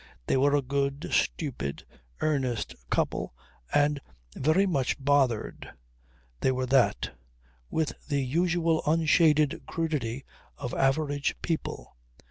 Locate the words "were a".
0.35-0.63